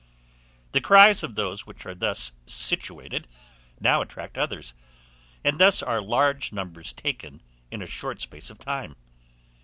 The 0.71 0.81
cries 0.81 1.21
of 1.21 1.35
those 1.35 1.67
which 1.67 1.85
are 1.85 1.93
thus 1.93 2.31
situated 2.47 3.27
now 3.79 4.01
attract 4.01 4.35
others, 4.35 4.73
and 5.43 5.59
thus 5.59 5.83
are 5.83 6.01
large 6.01 6.51
numbers 6.51 6.91
taken 6.91 7.39
in 7.69 7.83
a 7.83 7.85
short 7.85 8.19
space 8.19 8.49
of 8.49 8.57
time. 8.57 8.95